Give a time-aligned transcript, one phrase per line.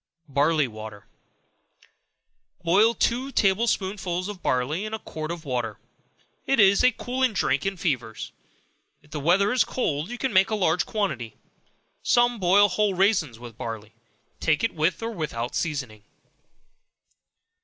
[0.27, 1.05] Barley Water.
[2.63, 5.77] Boil two table spoonsful of barley in a quart of water;
[6.47, 8.31] it is a cooling drink in fevers.
[9.03, 11.35] If the weather is cold, you can make a larger quantity.
[12.01, 13.93] Some boil whole raisins with barley;
[14.39, 16.03] take it with or without seasoning.